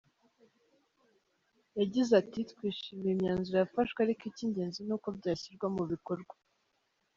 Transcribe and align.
Yagize 1.79 2.11
ati 2.21 2.39
“Twishimiye 2.51 3.11
imyanzuro 3.15 3.57
yafashwe 3.59 3.99
ariko 4.01 4.23
icy’ingenzi 4.29 4.79
ni 4.83 4.93
uko 4.97 5.07
byashyirwa 5.17 5.67
mu 5.75 5.83
bikorwa. 5.91 6.33